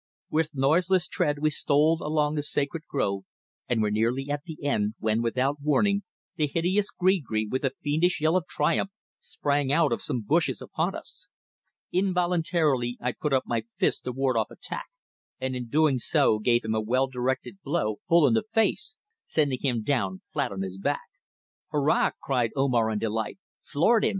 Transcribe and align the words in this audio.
With 0.31 0.55
noiseless 0.55 1.07
tread 1.07 1.37
we 1.37 1.51
stole 1.51 1.99
along 2.01 2.33
the 2.33 2.41
sacred 2.41 2.87
grove 2.89 3.23
and 3.69 3.83
were 3.83 3.91
nearly 3.91 4.31
at 4.31 4.45
the 4.45 4.57
end 4.65 4.95
when, 4.97 5.21
without 5.21 5.61
warning, 5.61 6.01
the 6.37 6.47
hideous 6.47 6.89
gree 6.89 7.19
gree, 7.19 7.45
with 7.47 7.63
a 7.63 7.73
fiendish 7.83 8.19
yell 8.19 8.35
of 8.35 8.47
triumph, 8.47 8.89
sprang 9.19 9.71
out 9.71 9.91
of 9.91 10.01
some 10.01 10.21
bushes 10.21 10.59
upon 10.59 10.95
us. 10.95 11.29
Involuntarily, 11.91 12.97
I 12.99 13.11
put 13.11 13.31
up 13.31 13.43
my 13.45 13.65
fist 13.77 14.05
to 14.05 14.11
ward 14.11 14.37
off 14.37 14.49
attack, 14.49 14.87
and 15.39 15.55
in 15.55 15.67
doing 15.69 15.99
so 15.99 16.39
gave 16.39 16.65
him 16.65 16.73
a 16.73 16.81
well 16.81 17.05
directed 17.05 17.59
blow 17.63 17.99
full 18.09 18.25
in 18.25 18.33
the 18.33 18.45
face, 18.55 18.97
sending 19.23 19.59
him 19.61 19.83
down 19.83 20.21
flat 20.33 20.51
on 20.51 20.63
his 20.63 20.79
back. 20.79 21.11
"Hurrah!" 21.69 22.09
cried 22.19 22.49
Omar 22.55 22.89
in 22.89 22.97
delight. 22.97 23.37
"Floored 23.61 24.03
him! 24.05 24.09